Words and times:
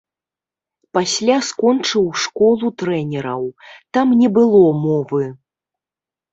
Пасля 0.97 1.35
скончыў 1.49 2.07
школу 2.23 2.73
трэнераў, 2.83 3.43
там 3.99 4.07
не 4.25 4.33
было 4.41 4.65
мовы. 4.89 5.25